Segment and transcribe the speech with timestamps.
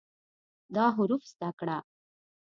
[0.75, 1.77] دا حروف زده کړه